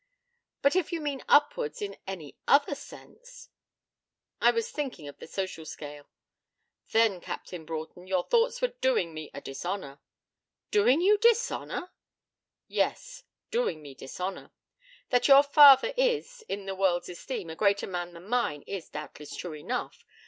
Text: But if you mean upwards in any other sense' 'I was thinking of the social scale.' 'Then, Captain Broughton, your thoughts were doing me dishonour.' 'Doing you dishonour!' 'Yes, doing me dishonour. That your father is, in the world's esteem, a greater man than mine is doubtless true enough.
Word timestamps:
But 0.63 0.75
if 0.75 0.91
you 0.91 0.99
mean 0.99 1.23
upwards 1.29 1.79
in 1.79 1.95
any 2.07 2.35
other 2.47 2.73
sense' 2.73 3.49
'I 4.41 4.49
was 4.49 4.71
thinking 4.71 5.07
of 5.07 5.19
the 5.19 5.27
social 5.27 5.63
scale.' 5.63 6.09
'Then, 6.91 7.21
Captain 7.21 7.65
Broughton, 7.65 8.07
your 8.07 8.23
thoughts 8.23 8.63
were 8.63 8.69
doing 8.81 9.13
me 9.13 9.29
dishonour.' 9.29 9.99
'Doing 10.71 11.01
you 11.01 11.19
dishonour!' 11.19 11.91
'Yes, 12.67 13.25
doing 13.51 13.83
me 13.83 13.93
dishonour. 13.93 14.49
That 15.11 15.27
your 15.27 15.43
father 15.43 15.93
is, 15.95 16.43
in 16.49 16.65
the 16.65 16.73
world's 16.73 17.07
esteem, 17.09 17.51
a 17.51 17.55
greater 17.55 17.85
man 17.85 18.13
than 18.15 18.27
mine 18.27 18.63
is 18.65 18.89
doubtless 18.89 19.35
true 19.35 19.53
enough. 19.53 20.03